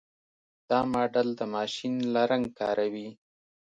دا 0.69 0.79
ماډل 0.93 1.27
د 1.39 1.41
ماشین 1.55 1.93
لرنګ 2.15 2.45
کاروي. 2.59 3.09